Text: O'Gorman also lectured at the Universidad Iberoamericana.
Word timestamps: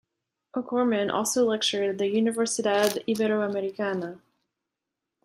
O'Gorman 0.55 1.11
also 1.11 1.45
lectured 1.45 1.87
at 1.87 1.97
the 1.99 2.11
Universidad 2.11 3.05
Iberoamericana. 3.07 4.19